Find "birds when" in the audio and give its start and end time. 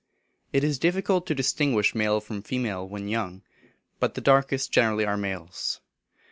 2.85-3.07